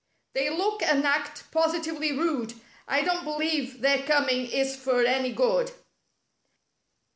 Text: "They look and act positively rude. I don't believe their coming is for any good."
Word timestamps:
"They 0.33 0.49
look 0.49 0.81
and 0.81 1.05
act 1.05 1.43
positively 1.51 2.11
rude. 2.11 2.55
I 2.87 3.03
don't 3.03 3.23
believe 3.23 3.81
their 3.81 3.99
coming 4.01 4.47
is 4.49 4.75
for 4.75 5.05
any 5.05 5.31
good." 5.31 5.73